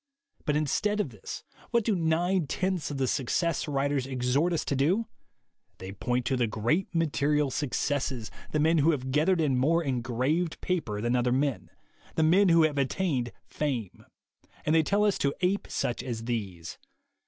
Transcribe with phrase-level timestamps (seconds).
[0.45, 4.75] But instead of this, what do nine tenths of the Success writers exhort us to
[4.75, 5.05] do?
[5.77, 10.59] They point to the great material successes, the men who have gathered in more engraved
[10.59, 11.69] paper than other men,
[12.15, 14.03] the men who have attained fame;
[14.65, 16.79] and they tell us to ape such as these.